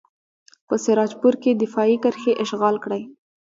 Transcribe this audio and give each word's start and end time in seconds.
په 0.67 0.75
سراج 0.83 1.11
پور 1.19 1.33
کې 1.41 1.51
دفاعي 1.63 1.97
کرښې 2.03 2.33
اشغال 2.43 2.75
کړئ. 2.83 3.01